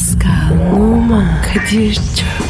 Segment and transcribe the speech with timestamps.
[0.00, 2.49] Pascal, Oman, Kadir çok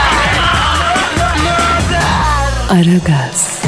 [2.71, 3.61] Aragaz,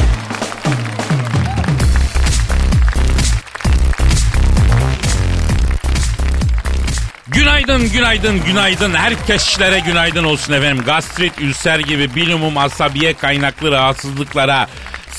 [7.28, 8.94] Günaydın, günaydın, günaydın.
[8.94, 10.84] Herkeslere günaydın olsun efendim.
[10.86, 14.68] Gastrit, ülser gibi bilumum asabiye kaynaklı rahatsızlıklara,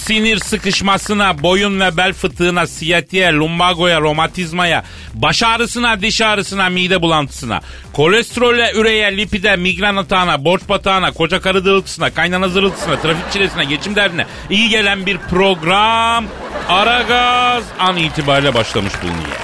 [0.07, 7.61] sinir sıkışmasına, boyun ve bel fıtığına, siyatiye, lumbagoya, romatizmaya, baş ağrısına, diş ağrısına, mide bulantısına,
[7.93, 13.97] kolesterole, üreye, lipide, migren atağına, borç batağına, koca karı dırıltısına, kaynana zırıltısına, trafik çilesine, geçim
[13.97, 16.25] derdine iyi gelen bir program
[16.69, 19.39] Aragaz an itibariyle başlamış bulunuyor.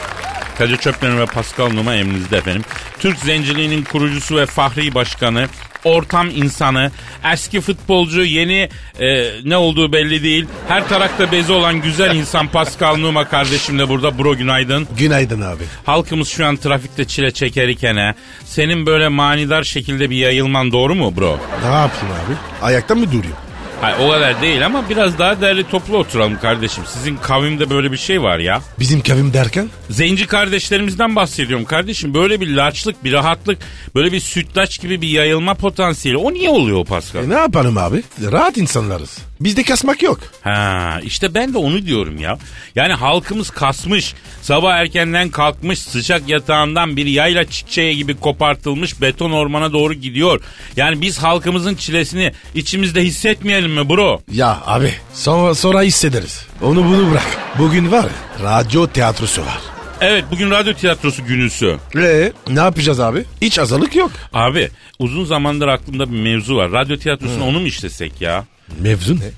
[0.58, 2.64] Kadir Çöpmen ve Pascal Numa emrinizde efendim.
[2.98, 5.48] Türk zenciliğinin kurucusu ve fahri başkanı,
[5.84, 6.90] ortam insanı,
[7.32, 8.68] eski futbolcu, yeni
[9.00, 10.46] e, ne olduğu belli değil.
[10.68, 14.18] Her tarakta bezi olan güzel insan Pascal Numa kardeşim de burada.
[14.18, 14.88] Bro günaydın.
[14.98, 15.62] Günaydın abi.
[15.86, 18.14] Halkımız şu an trafikte çile çekerken he,
[18.44, 21.38] senin böyle manidar şekilde bir yayılman doğru mu bro?
[21.62, 22.34] Ne yapayım abi?
[22.62, 23.36] Ayakta mı durayım?
[23.80, 26.84] Hayır, o kadar değil ama biraz daha derli toplu oturalım kardeşim.
[26.86, 28.60] Sizin kavimde böyle bir şey var ya.
[28.78, 29.68] Bizim kavim derken?
[29.90, 32.14] Zenci kardeşlerimizden bahsediyorum kardeşim.
[32.14, 33.58] Böyle bir laçlık, bir rahatlık,
[33.94, 36.18] böyle bir sütlaç gibi bir yayılma potansiyeli.
[36.18, 37.24] O niye oluyor Pascal?
[37.24, 38.02] E ne yapalım abi?
[38.32, 39.18] Rahat insanlarız.
[39.40, 40.20] Bizde kasmak yok.
[40.42, 42.38] Ha, işte ben de onu diyorum ya.
[42.74, 49.72] Yani halkımız kasmış, sabah erkenden kalkmış, sıcak yatağından bir yayla çiçeği gibi kopartılmış beton ormana
[49.72, 50.40] doğru gidiyor.
[50.76, 54.20] Yani biz halkımızın çilesini içimizde hissetmeyelim mi bro?
[54.32, 56.46] Ya abi sonra, sonra hissederiz.
[56.62, 57.38] Onu bunu bırak.
[57.58, 58.06] Bugün var
[58.42, 59.58] radyo tiyatrosu var.
[60.00, 61.76] Evet bugün radyo tiyatrosu günüsü.
[61.96, 63.24] Ee, ne yapacağız abi?
[63.42, 64.10] Hiç azalık yok.
[64.32, 66.72] Abi uzun zamandır aklımda bir mevzu var.
[66.72, 68.44] Radyo tiyatrosunu onu mu işlesek ya?
[68.78, 69.30] Mevzu ne?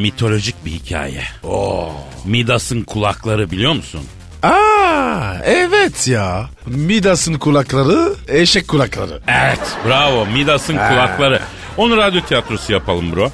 [0.00, 1.22] Mitolojik bir hikaye.
[2.24, 4.00] Midas'ın kulakları biliyor musun?
[4.42, 6.50] Aa evet ya.
[6.66, 9.20] Midas'ın kulakları eşek kulakları.
[9.28, 11.40] Evet bravo Midas'ın kulakları.
[11.76, 13.30] Onu radyo tiyatrosu yapalım bro.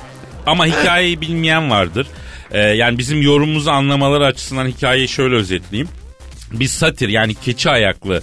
[0.46, 2.06] Ama hikayeyi bilmeyen vardır.
[2.50, 5.88] Ee, yani bizim yorumumuzu anlamaları açısından hikayeyi şöyle özetleyeyim.
[6.52, 8.22] Bir satir yani keçi ayaklı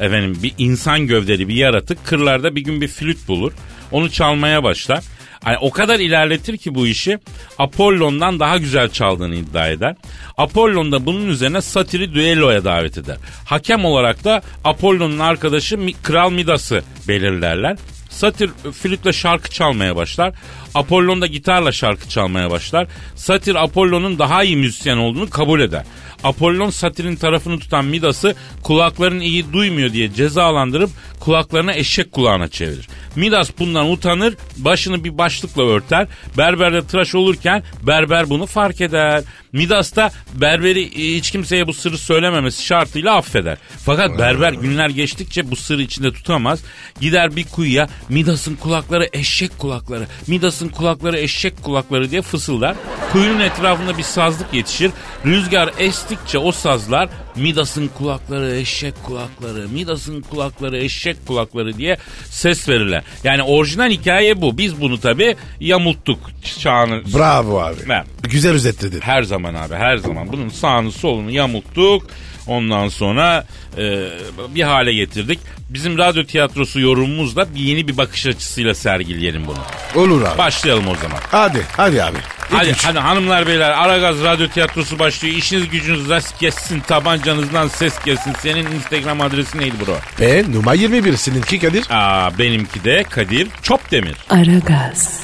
[0.00, 3.52] efendim bir insan gövdeli bir yaratık kırlarda bir gün bir flüt bulur.
[3.92, 5.04] Onu çalmaya başlar.
[5.46, 7.18] Yani o kadar ilerletir ki bu işi
[7.58, 9.96] Apollon'dan daha güzel çaldığını iddia eder.
[10.36, 13.16] Apollon da bunun üzerine Satir'i düelloya davet eder.
[13.44, 17.76] Hakem olarak da Apollon'un arkadaşı Kral Midas'ı belirlerler.
[18.10, 18.50] Satir
[18.82, 20.34] flütle şarkı çalmaya başlar.
[20.74, 22.86] Apollon da gitarla şarkı çalmaya başlar.
[23.16, 25.84] Satir Apollon'un daha iyi müzisyen olduğunu kabul eder.
[26.24, 32.88] Apollon Satir'in tarafını tutan Midas'ı kulakların iyi duymuyor diye cezalandırıp kulaklarına eşek kulağına çevirir.
[33.16, 36.08] Midas bundan utanır, başını bir başlıkla örter.
[36.38, 39.22] Berber de tıraş olurken berber bunu fark eder.
[39.52, 43.58] Midas da berberi hiç kimseye bu sırrı söylememesi şartıyla affeder.
[43.84, 46.60] Fakat berber günler geçtikçe bu sırrı içinde tutamaz.
[47.00, 52.76] Gider bir kuyuya Midas'ın kulakları eşek kulakları, Midas'ın kulakları eşek kulakları diye fısıldar.
[53.12, 54.90] Kuyunun etrafında bir sazlık yetişir.
[55.26, 63.02] Rüzgar estikçe o sazlar Midas'ın kulakları eşek kulakları, Midas'ın kulakları eşek kulakları diye ses verirler.
[63.24, 64.58] Yani orijinal hikaye bu.
[64.58, 66.18] Biz bunu tabi yamulttuk
[66.58, 67.02] çağını.
[67.14, 67.76] Bravo abi.
[67.88, 68.04] Ben.
[68.22, 69.00] Güzel özetledin.
[69.00, 70.32] Her zaman abi her zaman.
[70.32, 72.06] Bunun sağını solunu yamulttuk.
[72.46, 73.46] Ondan sonra
[73.78, 74.08] e,
[74.54, 75.38] bir hale getirdik.
[75.68, 79.58] Bizim radyo tiyatrosu yorumumuzla bir yeni bir bakış açısıyla sergileyelim bunu.
[80.02, 80.38] Olur abi.
[80.38, 81.18] Başlayalım o zaman.
[81.30, 82.18] Hadi hadi abi.
[82.50, 85.34] Hadi, hadi hanımlar beyler Aragaz radyo tiyatrosu başlıyor.
[85.36, 88.32] İşiniz gücünüz rast kessin tabancanızdan ses gelsin.
[88.40, 89.96] Senin Instagram adresi neydi bro?
[90.20, 91.84] Ben numara 21 seninki Kadir.
[91.90, 94.14] Aa, benimki de Kadir Çopdemir.
[94.30, 95.20] Aragaz,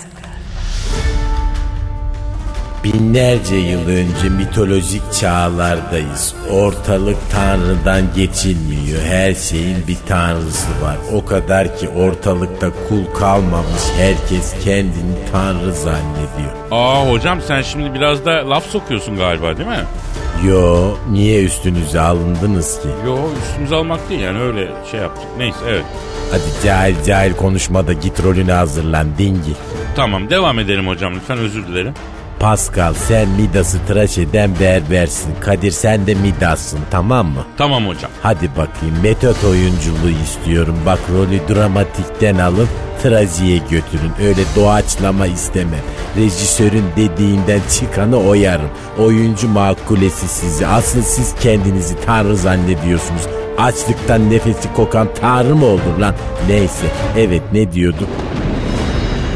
[2.86, 6.34] Binlerce yıl önce mitolojik çağlardayız.
[6.50, 9.02] Ortalık tanrıdan geçilmiyor.
[9.02, 10.96] Her şeyin bir tanrısı var.
[11.12, 13.82] O kadar ki ortalıkta kul kalmamış.
[13.98, 16.52] Herkes kendini tanrı zannediyor.
[16.70, 19.84] Aa hocam sen şimdi biraz da laf sokuyorsun galiba değil mi?
[20.48, 22.88] Yo niye üstünüze alındınız ki?
[23.06, 23.18] Yo
[23.48, 25.26] üstümüze almak değil yani öyle şey yaptık.
[25.38, 25.84] Neyse evet.
[26.30, 29.52] Hadi cahil cahil konuşma da git rolünü hazırlan dingi.
[29.96, 31.94] Tamam devam edelim hocam lütfen özür dilerim.
[32.40, 35.34] Pascal sen Midas'ı tıraş eden berbersin.
[35.40, 37.44] Kadir sen de Midas'sın tamam mı?
[37.58, 38.10] Tamam hocam.
[38.22, 40.76] Hadi bakayım metot oyunculuğu istiyorum.
[40.86, 42.68] Bak rolü dramatikten alın
[43.02, 44.12] trajiye götürün.
[44.28, 45.80] Öyle doğaçlama istemem.
[46.16, 48.70] Rejisörün dediğinden çıkanı oyarım.
[48.98, 50.66] Oyuncu makulesi sizi.
[50.66, 53.22] Asıl siz kendinizi tanrı zannediyorsunuz.
[53.58, 56.14] Açlıktan nefesi kokan tanrı mı olur lan?
[56.48, 56.86] Neyse
[57.16, 58.08] evet ne diyorduk?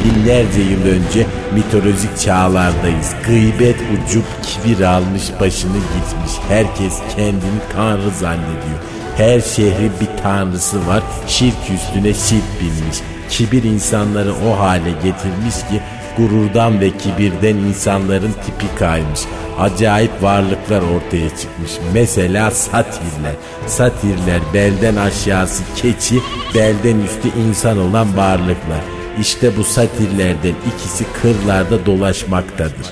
[0.04, 3.14] Binlerce yıl önce mitolojik çağlardayız.
[3.26, 6.32] Gıybet ucup kibir almış başını gitmiş.
[6.48, 8.78] Herkes kendini tanrı zannediyor.
[9.16, 11.02] Her şehrin bir tanrısı var.
[11.26, 12.98] Şirk üstüne şirk binmiş.
[13.30, 15.80] Kibir insanları o hale getirmiş ki
[16.16, 19.20] gururdan ve kibirden insanların tipi kaymış.
[19.58, 21.72] Acayip varlıklar ortaya çıkmış.
[21.94, 23.34] Mesela satirler.
[23.66, 26.20] Satirler belden aşağısı keçi,
[26.54, 28.99] belden üstü insan olan varlıklar.
[29.20, 32.86] İşte bu satirlerden ikisi kırlarda dolaşmaktadır.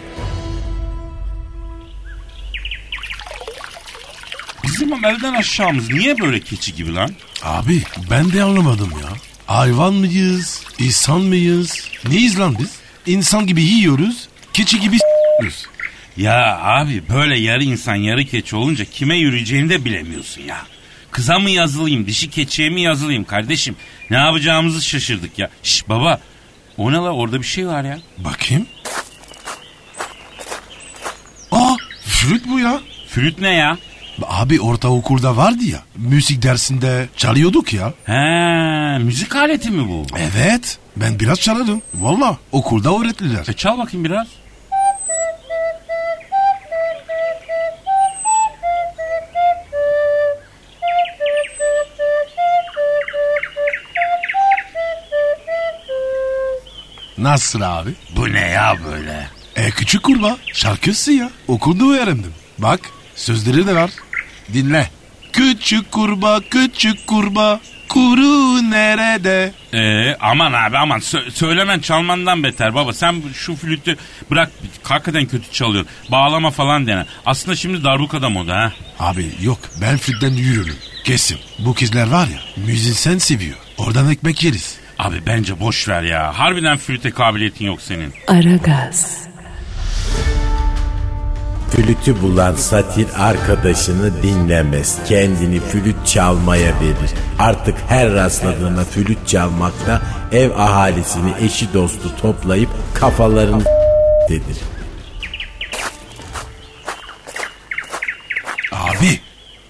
[4.64, 7.10] Bizim elden aşağımız niye böyle keçi gibi lan?
[7.42, 9.08] Abi ben de anlamadım ya.
[9.46, 10.62] Hayvan mıyız?
[10.78, 11.88] İnsan mıyız?
[12.08, 12.70] Neyiz lan biz?
[13.14, 14.28] İnsan gibi yiyoruz.
[14.52, 15.66] Keçi gibi s**yoruz.
[16.16, 20.58] Ya abi böyle yarı insan yarı keçi olunca kime yürüyeceğini de bilemiyorsun ya.
[21.10, 23.76] Kıza mı yazılayım dişi keçiye mi yazılayım kardeşim?
[24.10, 25.48] Ne yapacağımızı şaşırdık ya.
[25.62, 26.20] Şş baba
[26.76, 27.98] o ne la orada bir şey var ya.
[28.18, 28.66] Bakayım.
[31.52, 32.80] Aa flüt bu ya.
[33.08, 33.78] Flüt ne ya?
[34.26, 35.82] Abi ortaokulda vardı ya.
[35.96, 37.92] Müzik dersinde çalıyorduk ya.
[38.04, 40.06] He müzik aleti mi bu?
[40.18, 40.78] Evet.
[40.96, 41.82] Ben biraz çalarım.
[41.94, 43.44] Valla okulda öğrettiler.
[43.48, 44.26] E çal bakayım biraz.
[57.18, 57.90] Nasıl abi?
[58.16, 59.28] Bu ne ya böyle?
[59.56, 61.30] E küçük kurbağa şarkısı ya.
[61.48, 62.32] Okulda öğrendim.
[62.58, 62.80] Bak
[63.16, 63.90] sözleri de var.
[64.52, 64.90] Dinle.
[65.32, 69.52] Küçük kurbağa küçük kurbağa kuru nerede?
[69.74, 72.92] Ee, aman abi aman Sö- söylemen çalmandan beter baba.
[72.92, 73.96] Sen şu flütü
[74.30, 74.50] bırak
[74.82, 75.92] hakikaten kötü çalıyorsun.
[76.10, 77.04] Bağlama falan dene.
[77.26, 78.72] Aslında şimdi darbukada moda ha.
[78.98, 80.76] Abi yok ben flütten yürürüm.
[81.04, 81.38] Kesin.
[81.58, 83.56] Bu kızlar var ya müzisyen seviyor.
[83.78, 84.78] Oradan ekmek yeriz.
[84.98, 86.38] Abi bence boş ver ya.
[86.38, 88.14] Harbiden flüte kabiliyetin yok senin.
[88.28, 89.18] Aragaz,
[91.76, 94.98] Flütü bulan satir arkadaşını dinlemez.
[95.08, 97.10] Kendini flüt çalmaya verir.
[97.38, 100.02] Artık her rastladığına flüt çalmakta
[100.32, 103.64] ev ahalisini eşi dostu toplayıp kafalarını
[104.28, 104.56] dedir.
[108.72, 109.20] Abi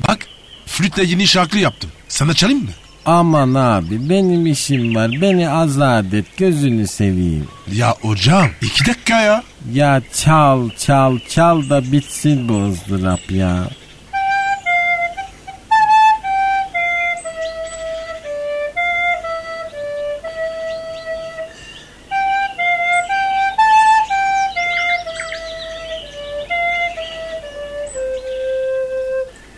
[0.08, 0.18] bak
[0.66, 1.90] flütle yeni şarkı yaptım.
[2.08, 2.70] Sana çalayım mı?
[3.08, 7.48] Aman abi benim işim var beni azat et gözünü seveyim.
[7.72, 9.42] Ya hocam iki dakika ya.
[9.72, 13.68] Ya çal çal çal da bitsin bu ızdırap ya.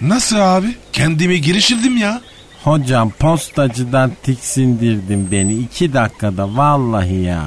[0.00, 0.74] Nasıl abi?
[0.92, 2.20] Kendimi girişildim ya.
[2.64, 7.40] Hocam postacıdan tiksindirdin beni iki dakikada vallahi ya.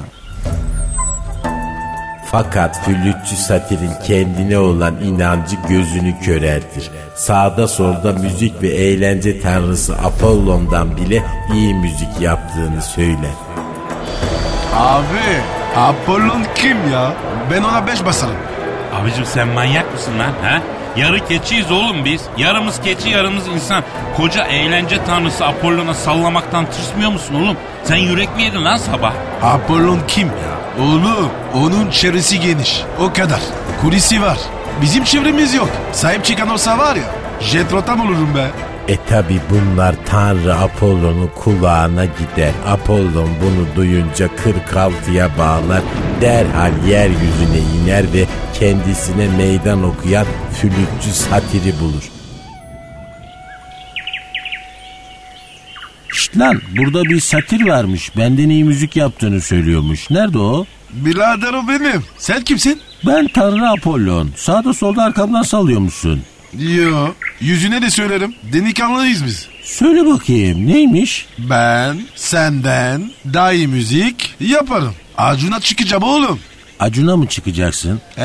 [2.32, 6.92] Fakat flütçü satirin kendine olan inancı gözünü köreltir.
[7.16, 11.24] Sağda solda müzik ve eğlence tanrısı Apollon'dan bile
[11.54, 13.34] iyi müzik yaptığını söyler.
[14.76, 15.42] Abi
[15.76, 17.14] Apollon kim ya?
[17.52, 18.36] Ben ona beş basarım.
[18.94, 20.62] Abicim sen manyak mısın lan ha?
[20.98, 22.22] Yarı keçiyiz oğlum biz.
[22.38, 23.84] Yarımız keçi yarımız insan.
[24.18, 27.58] Koca eğlence tanrısı Apollon'a sallamaktan tırsmıyor musun oğlum?
[27.84, 29.14] Sen yürek mi yedin lan sabah?
[29.42, 30.84] Apollon kim ya?
[30.84, 32.82] Oğlum onun çevresi geniş.
[33.00, 33.40] O kadar.
[33.82, 34.38] Kulisi var.
[34.82, 35.70] Bizim çevremiz yok.
[35.92, 37.04] Sahip çıkan olsa var ya.
[37.40, 38.48] Jet rotam olurum be.
[38.88, 42.52] E tabi bunlar Tanrı Apollon'un kulağına gider.
[42.68, 45.82] Apollon bunu duyunca 46'ya bağlar.
[46.22, 48.26] Derhal yeryüzüne iner ve
[48.60, 50.26] kendisine meydan okuyan
[50.62, 52.12] flütçü satiri bulur.
[56.14, 58.18] Şşt lan burada bir satir varmış.
[58.18, 60.10] Benden iyi müzik yaptığını söylüyormuş.
[60.10, 60.66] Nerede o?
[60.94, 62.04] Birader o benim.
[62.18, 62.82] Sen kimsin?
[63.08, 64.30] Ben Tanrı Apollon.
[64.36, 66.22] Sağda solda arkamdan sallıyormuşsun.
[66.60, 67.08] Yo.
[67.42, 68.36] Yüzüne de söylerim.
[68.54, 69.48] Delikanlıyız biz.
[69.64, 71.26] Söyle bakayım neymiş?
[71.38, 74.94] Ben senden daha iyi müzik yaparım.
[75.18, 76.40] Acuna çıkacağım oğlum.
[76.80, 78.02] Acuna mı çıkacaksın?
[78.18, 78.24] Ee,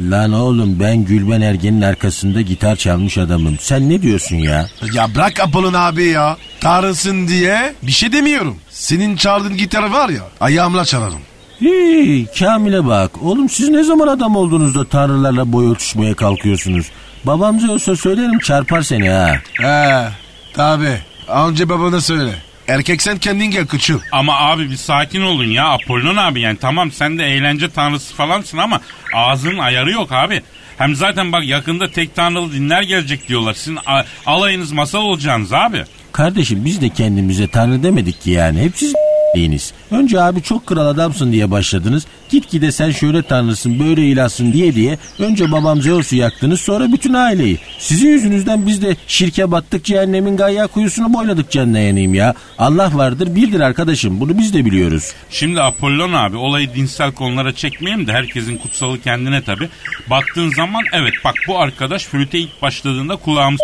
[0.00, 3.56] Lan oğlum ben Gülben Ergen'in arkasında gitar çalmış adamım.
[3.60, 4.68] Sen ne diyorsun ya?
[4.94, 6.36] ya bırak Apollon abi ya.
[6.60, 8.56] Tanrısın diye bir şey demiyorum.
[8.70, 11.20] Senin çaldığın gitarı var ya ayağımla çalarım.
[11.60, 13.22] Hii, Kamil'e bak.
[13.22, 16.86] Oğlum siz ne zaman adam oldunuz da tanrılarla boy ölçüşmeye kalkıyorsunuz?
[17.24, 19.34] Babam olsa söylerim çarpar seni ha.
[19.60, 20.08] He
[20.54, 20.98] tabi.
[21.28, 22.30] Önce babana söyle.
[22.68, 24.00] Erkek sen kendin gel kıçıl.
[24.12, 28.58] Ama abi bir sakin olun ya Apollon abi yani tamam sen de eğlence tanrısı falansın
[28.58, 28.80] ama
[29.14, 30.42] ağzının ayarı yok abi.
[30.78, 33.54] Hem zaten bak yakında tek tanrılı dinler gelecek diyorlar.
[33.54, 33.78] Sizin
[34.26, 35.84] alayınız masal olacaksınız abi.
[36.12, 38.62] Kardeşim biz de kendimize tanrı demedik ki yani.
[38.62, 38.94] Hep siz
[39.34, 39.72] değiniz.
[39.90, 42.06] Önce abi çok kral adamsın diye başladınız.
[42.28, 47.58] Gitgide sen şöyle tanrısın böyle ilahsın diye diye önce babam Zeus'u yaktınız sonra bütün aileyi.
[47.78, 52.34] Sizin yüzünüzden biz de şirke battık cehennemin gayya kuyusunu boyladık canına yanayım ya.
[52.58, 55.12] Allah vardır birdir arkadaşım bunu biz de biliyoruz.
[55.30, 59.68] Şimdi Apollon abi olayı dinsel konulara çekmeyeyim de herkesin kutsalı kendine tabi.
[60.10, 63.60] Baktığın zaman evet bak bu arkadaş flüte ilk başladığında kulağımız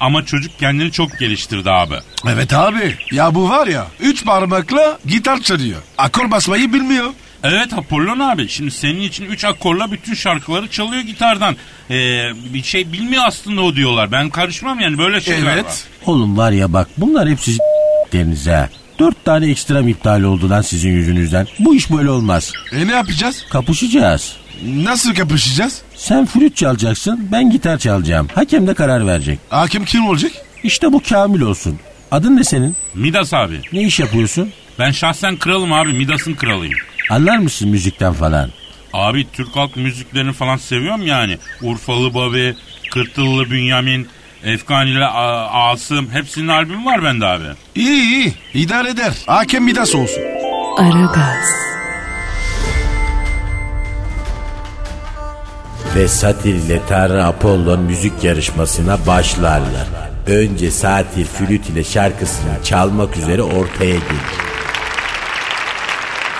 [0.00, 1.94] ama çocuk kendini çok geliştirdi abi.
[2.28, 2.94] Evet abi.
[3.12, 5.82] Ya bu var ya üç parmakla gitar çalıyor.
[5.98, 7.10] Akor basmayı bilmiyor.
[7.44, 11.56] Evet Apollon abi şimdi senin için 3 akorla bütün şarkıları çalıyor gitardan.
[11.90, 11.94] Ee,
[12.54, 14.12] bir şey bilmiyor aslında o diyorlar.
[14.12, 15.64] Ben karışmam yani böyle şeyler Evet.
[15.64, 15.72] var.
[16.06, 17.60] Oğlum var ya bak bunlar hep sizin
[18.12, 18.68] denize.
[18.98, 21.46] Dört tane ekstrem iptal oldu lan sizin yüzünüzden.
[21.58, 22.52] Bu iş böyle olmaz.
[22.72, 23.44] E ne yapacağız?
[23.50, 24.36] Kapışacağız.
[24.64, 25.82] Nasıl kapışacağız?
[25.96, 28.28] Sen flüt çalacaksın, ben gitar çalacağım.
[28.34, 29.38] Hakem de karar verecek.
[29.48, 30.32] Hakim kim olacak?
[30.62, 31.78] İşte bu Kamil olsun.
[32.10, 32.76] Adın ne senin?
[32.94, 33.60] Midas abi.
[33.72, 34.52] Ne iş yapıyorsun?
[34.78, 35.92] Ben şahsen kralım abi.
[35.92, 36.78] Midas'ın kralıyım.
[37.10, 38.50] Anlar mısın müzikten falan?
[38.92, 41.38] Abi Türk halk müziklerini falan seviyorum yani.
[41.62, 42.54] Urfalı Babi,
[42.92, 44.08] Kırtıllı Bünyamin,
[44.44, 47.44] Efkanili A- Asım hepsinin albümü var bende abi.
[47.74, 48.34] İyi iyi.
[48.54, 49.12] İdare eder.
[49.26, 50.22] Hakem Midas olsun.
[50.76, 51.44] Aragaz,
[55.96, 59.86] Ve Satir ile Tanrı Apollon müzik yarışmasına başlarlar.
[60.26, 64.36] Önce Satir flüt ile şarkısını çalmak üzere ortaya gelir.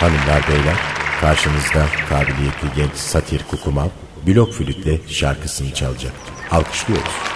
[0.00, 0.76] Hanımlar beyler
[1.20, 3.88] karşınızda kabiliyetli genç Satir Kukumav
[4.26, 6.12] blok flütle şarkısını çalacak.
[6.50, 7.35] Alkışlıyoruz.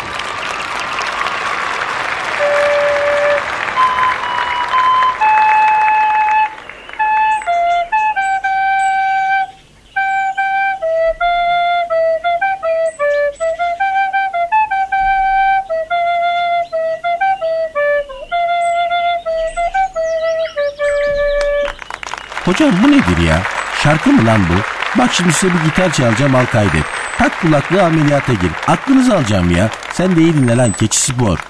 [22.51, 23.43] Hocam bu nedir ya?
[23.83, 24.55] Şarkı mı lan bu?
[24.99, 26.85] Bak şimdi size bir gitar çalacağım al kaydet.
[27.19, 28.51] Tak kulaklığı ameliyata gir.
[28.67, 29.71] Aklınızı alacağım ya.
[29.93, 31.50] Sen de iyi dinle lan keçi spor.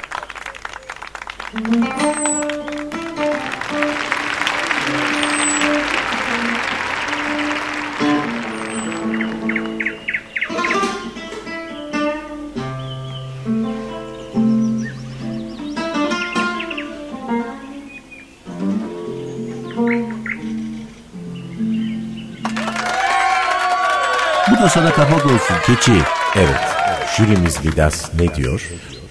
[24.71, 25.93] Sana kapak olsun keçi.
[26.37, 26.61] Evet.
[27.17, 28.71] Jürimiz Vidas ne diyor?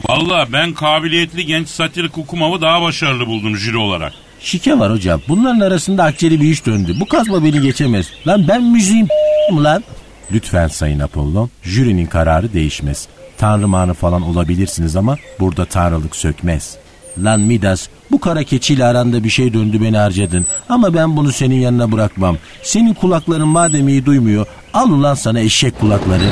[0.10, 4.13] Valla ben kabiliyetli genç satir Kukumav'ı daha başarılı buldum jüri olarak.
[4.39, 5.22] Şike var hocam.
[5.28, 6.96] Bunların arasında akçeli bir iş döndü.
[7.00, 8.08] Bu kazma beni geçemez.
[8.28, 9.08] Lan ben müziğim
[9.51, 9.84] lan?
[10.32, 11.50] Lütfen Sayın Apollon.
[11.63, 13.08] Jürinin kararı değişmez.
[13.38, 16.78] Tanrı manı falan olabilirsiniz ama burada tanrılık sökmez.
[17.24, 20.46] Lan Midas bu kara keçiyle aranda bir şey döndü beni harcadın.
[20.70, 22.38] Ama ben bunu senin yanına bırakmam.
[22.64, 26.24] Senin kulakların madem iyi duymuyor al ulan sana eşek kulakları.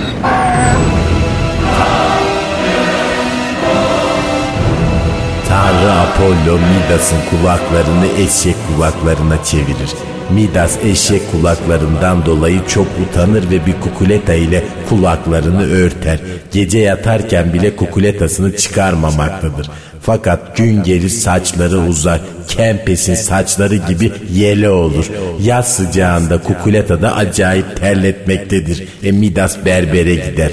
[5.50, 9.89] Tanrı Apollo Midas'ın kulaklarını eşek kulaklarına çevirir.
[10.29, 16.20] Midas eşek kulaklarından dolayı çok utanır ve bir kukuleta ile kulaklarını örter.
[16.51, 19.70] Gece yatarken bile kukuletasını çıkarmamaktadır.
[20.07, 22.21] Fakat gün gelir saçları uzar.
[22.47, 25.05] Kempes'in saçları gibi yele olur.
[25.41, 28.87] Yaz sıcağında kukuleta da acayip terletmektedir.
[29.03, 30.51] E Midas berbere gider.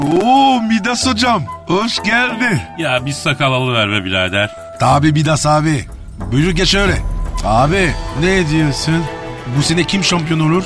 [0.00, 1.44] Oo Midas hocam.
[1.66, 2.60] Hoş geldin.
[2.78, 4.50] Ya bir sakal alıver be birader.
[4.80, 5.84] Tabi Midas abi.
[6.32, 6.94] Buyur geç öyle.
[7.44, 9.04] Abi ne diyorsun?
[9.58, 10.64] Bu sene kim şampiyon olur?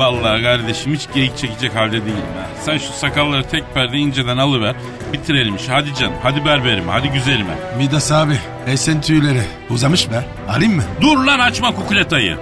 [0.00, 2.46] Vallahi kardeşim hiç geyik çekecek halde değilim ha.
[2.64, 4.74] Sen şu sakalları tek perde inceden alıver.
[5.12, 5.72] Bitirelim işi.
[5.72, 6.14] Hadi canım.
[6.22, 6.92] Hadi berberime.
[6.92, 7.54] Hadi güzelime.
[7.78, 8.38] Midas abi.
[8.66, 9.42] Esen tüyleri.
[9.70, 10.24] Uzamış be.
[10.48, 10.82] Alayım mı?
[11.00, 12.38] Dur lan açma kukuletayı.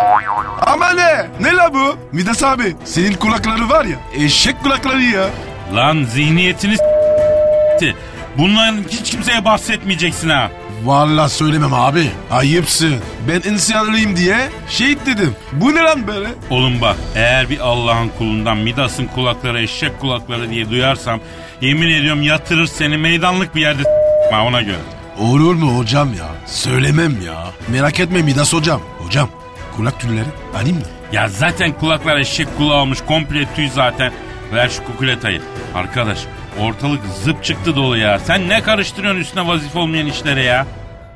[0.67, 1.27] Ama ne?
[1.41, 1.97] Ne la bu?
[2.13, 2.77] Midas abi.
[2.85, 3.97] Senin kulakları var ya.
[4.17, 5.27] Eşek kulakları ya.
[5.75, 7.97] Lan zihniyetini s**ti.
[8.39, 10.51] Bunların hiç kimseye bahsetmeyeceksin ha.
[10.85, 12.11] Vallahi söylemem abi.
[12.31, 12.95] Ayıpsın.
[13.29, 15.37] Ben insiyanlıyım diye şehit dedim.
[15.53, 16.29] Bu ne lan böyle?
[16.51, 21.21] Oğlum bak eğer bir Allah'ın kulundan Midas'ın kulakları eşek kulakları diye duyarsam
[21.61, 24.79] yemin ediyorum yatırır seni meydanlık bir yerde s**ma ona göre.
[25.21, 26.27] Olur mu hocam ya?
[26.47, 27.45] Söylemem ya.
[27.69, 28.81] Merak etme Midas hocam.
[28.99, 29.29] Hocam
[29.77, 30.83] kulak tülleri alayım mı?
[31.13, 32.99] Ya zaten kulaklar eşek kulağı olmuş.
[33.07, 34.13] Komple tüy zaten.
[34.53, 35.41] Ver şu kukuletayı.
[35.75, 36.19] Arkadaş
[36.61, 38.19] ortalık zıp çıktı dolu ya.
[38.19, 40.67] Sen ne karıştırıyorsun üstüne vazife olmayan işlere ya?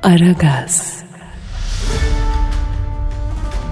[0.03, 1.03] Aragaz,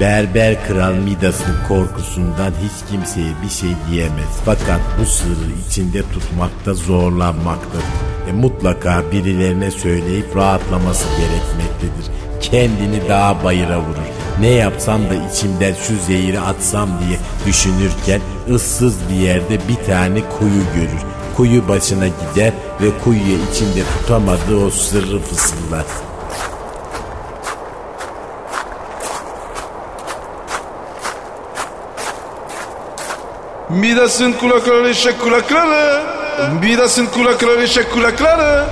[0.02, 4.40] Berber kral Midas'ın korkusundan hiç kimseye bir şey diyemez.
[4.46, 7.84] Fakat bu sırrı içinde tutmakta zorlanmaktadır.
[8.30, 12.12] E, mutlaka birilerine söyleyip rahatlaması gerekmektedir.
[12.42, 14.12] Kendini daha bayıra vurur.
[14.40, 20.64] Ne yapsam da içimden şu zehiri atsam diye düşünürken ıssız bir yerde bir tane kuyu
[20.76, 21.02] görür.
[21.38, 25.86] Kuyu başına gider ve kuyuya içinde tutamadığı o sırrı fısıldar.
[33.70, 36.04] Midas'ın kulakları eşek kulakları.
[36.62, 38.66] Midas'ın kulakları eşek kulakları.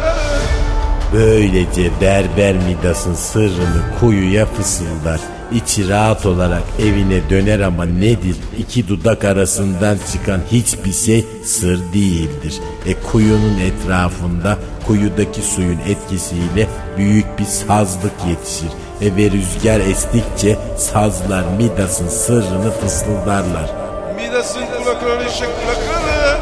[1.14, 5.20] Böylece berber Midas'ın sırrını kuyuya fısıldar.
[5.52, 8.36] İçi rahat olarak evine döner ama nedir?
[8.58, 12.60] İki dudak arasından çıkan hiçbir şey sır değildir.
[12.86, 18.70] E kuyunun etrafında kuyudaki suyun etkisiyle büyük bir sazlık yetişir.
[19.02, 23.70] E ve rüzgar estikçe sazlar Midas'ın sırrını fısıldarlar.
[24.16, 26.38] Midas'ın kulakları eşek kulakları.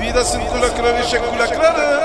[0.00, 2.00] Midas'ın kulakları eşek kulakları.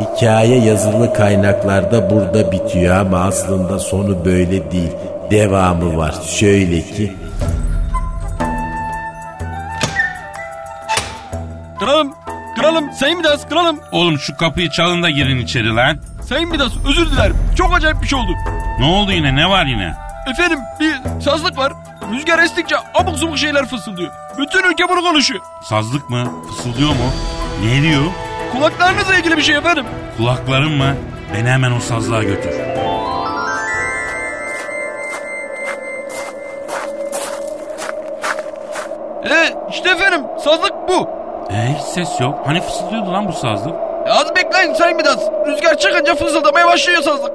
[0.00, 4.92] Hikaye yazılı kaynaklarda burada bitiyor ama aslında sonu böyle değil.
[5.30, 6.14] Devamı var.
[6.40, 7.12] Şöyle ki
[11.80, 12.14] Kralım,
[12.56, 13.80] kralım, Sayın Midas, kralım.
[13.92, 15.98] Oğlum şu kapıyı çalın da girin içeri lan.
[16.28, 17.36] Sayın Midas özür dilerim.
[17.56, 18.30] Çok acayip bir şey oldu.
[18.78, 19.94] Ne oldu yine ne var yine?
[20.30, 21.72] Efendim bir sazlık var.
[22.12, 24.10] Rüzgar estikçe abuk subuk şeyler fısıldıyor.
[24.38, 25.40] Bütün ülke bunu konuşuyor.
[25.68, 26.32] Sazlık mı?
[26.48, 27.10] Fısıldıyor mu?
[27.64, 28.02] Ne diyor?
[28.52, 29.84] Kulaklarınızla ilgili bir şey efendim.
[30.16, 30.94] Kulakların mı?
[31.34, 32.69] Beni hemen o sazlığa götür.
[39.70, 41.08] İşte efendim sazlık bu.
[41.52, 42.34] E hiç ses yok.
[42.46, 43.74] Hani fısıldıyordu lan bu sazlık?
[44.06, 45.28] E, az bekleyin Sayın Midas.
[45.46, 47.32] Rüzgar çıkınca fısıldamaya başlıyor sazlık.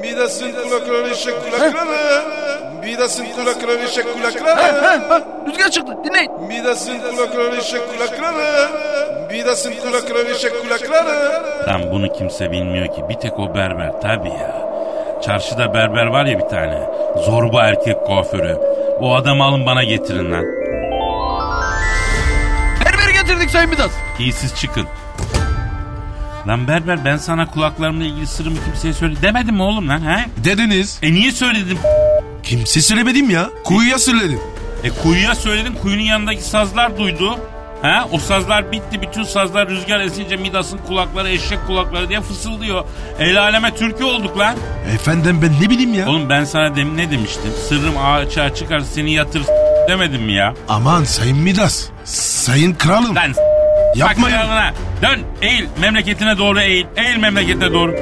[0.00, 2.22] Midas'ın kulakları eşek kulakları.
[2.84, 5.22] Midas'ın kulakları eşek Ha, kulakları.
[5.46, 6.32] Rüzgar çıktı dinleyin.
[6.48, 8.68] Midas'ın kulakları eşek kulakları.
[9.30, 11.08] Midas'ın kulakları eşek kulakları.
[11.68, 13.04] Lan bunu kimse bilmiyor ki.
[13.08, 14.70] Bir tek o berber tabii ya.
[15.22, 16.78] Çarşıda berber var ya bir tane.
[17.16, 18.56] Zorba erkek kuaförü.
[19.00, 20.44] O adamı alın bana getirin lan.
[23.52, 23.90] Sayın Midas.
[24.18, 24.86] İyi siz çıkın.
[26.48, 30.44] Lan berber ben sana kulaklarımla ilgili sırrımı kimseye söyle demedim mi oğlum lan he?
[30.44, 30.98] Dediniz.
[31.02, 31.78] E niye söyledim?
[32.42, 33.50] Kimse söylemedim ya.
[33.64, 34.38] Kuyuya söyledim.
[34.84, 37.38] E kuyuya söyledin kuyunun yanındaki sazlar duydu.
[37.82, 38.08] Ha?
[38.12, 42.84] O sazlar bitti bütün sazlar rüzgar esince Midas'ın kulakları eşek kulakları diye fısıldıyor.
[43.18, 44.56] El aleme türkü olduk lan.
[44.94, 46.08] Efendim ben ne bileyim ya.
[46.08, 47.50] Oğlum ben sana demin ne demiştim?
[47.68, 49.42] Sırrım açığa çıkar seni yatır
[49.90, 50.54] demedim mi ya?
[50.68, 51.86] Aman Sayın Midas.
[52.04, 53.16] Sayın kralım.
[53.16, 53.32] Lan
[53.94, 54.22] Yapmayın.
[54.22, 54.72] bak yanına.
[55.02, 56.86] Dön eğil memleketine doğru eğil.
[56.96, 57.94] Eğil memleketine doğru.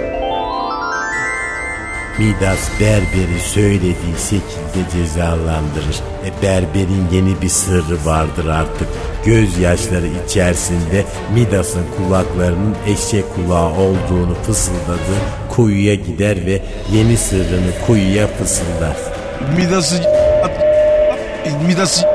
[2.18, 5.96] Midas berberi söylediği şekilde cezalandırır.
[6.27, 8.88] E berberin yeni bir sırrı vardır artık.
[9.24, 15.14] Gözyaşları içerisinde Midas'ın kulaklarının eşek kulağı olduğunu fısıldadı.
[15.51, 18.96] Kuyuya gider ve yeni sırrını kuyuya fısıldar.
[19.57, 20.03] Midas'ı
[21.66, 22.07] Midas'ı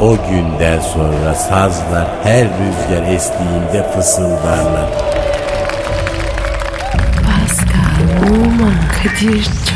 [0.00, 4.90] O günden sonra sazlar her rüzgar estiğinde fısıldarlar.
[7.26, 9.75] Pascal, Oman, Kadir çok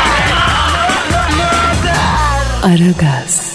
[2.63, 3.50] Aragaz.